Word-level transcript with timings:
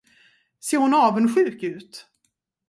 Ser 0.65 0.79
hon 0.81 0.93
avundsjuk 1.01 1.61
ut? 1.73 1.93